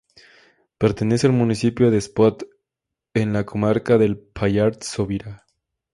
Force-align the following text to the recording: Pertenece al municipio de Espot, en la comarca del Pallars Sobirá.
Pertenece 0.79 1.27
al 1.27 1.33
municipio 1.33 1.91
de 1.91 1.99
Espot, 1.99 2.45
en 3.13 3.33
la 3.33 3.45
comarca 3.45 3.99
del 3.99 4.17
Pallars 4.17 4.79
Sobirá. 4.87 5.45